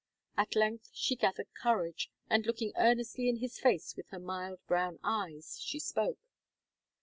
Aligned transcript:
At 0.35 0.55
length 0.55 0.89
she 0.93 1.15
gathered 1.15 1.53
courage, 1.53 2.09
and 2.27 2.43
looking 2.47 2.73
earnestly 2.75 3.29
in 3.29 3.35
his 3.37 3.59
face 3.59 3.95
with 3.95 4.07
her 4.09 4.17
mild 4.17 4.57
brown 4.65 4.97
eyes, 5.03 5.61
she 5.63 5.77
spoke. 5.77 6.17